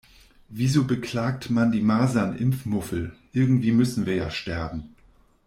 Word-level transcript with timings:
Wieso 0.49 0.85
beklagt 0.85 1.51
man 1.51 1.71
die 1.71 1.81
Masernimpfmuffel, 1.81 3.15
irgendwie 3.33 3.71
müssen 3.71 4.07
wir 4.07 4.15
ja 4.15 4.31
sterben. 4.31 4.95